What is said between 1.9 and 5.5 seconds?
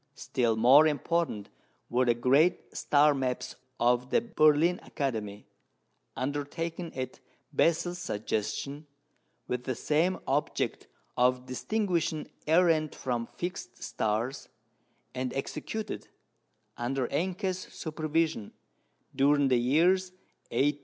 the great star maps of the Berlin Academy,